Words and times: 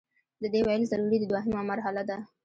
د 0.41 0.43
دې 0.53 0.61
ویل 0.67 0.83
ضروري 0.91 1.17
دي 1.21 1.27
دوهمه 1.31 1.61
مرحله 1.71 2.01
ده. 2.09 2.17